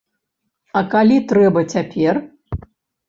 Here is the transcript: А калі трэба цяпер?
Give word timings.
А 0.79 0.83
калі 0.95 1.17
трэба 1.33 1.59
цяпер? 1.77 2.13